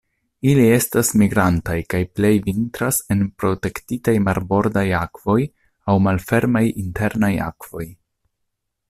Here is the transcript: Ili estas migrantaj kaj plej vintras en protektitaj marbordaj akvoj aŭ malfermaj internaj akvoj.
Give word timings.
Ili 0.51 0.61
estas 0.75 1.09
migrantaj 1.21 1.75
kaj 1.93 1.99
plej 2.19 2.31
vintras 2.47 2.99
en 3.17 3.21
protektitaj 3.43 4.15
marbordaj 4.29 4.87
akvoj 5.03 5.39
aŭ 5.93 5.99
malfermaj 6.09 6.67
internaj 6.87 7.33
akvoj. 7.51 7.87